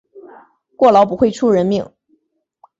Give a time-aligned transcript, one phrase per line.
[0.75, 1.93] 过劳不会出人命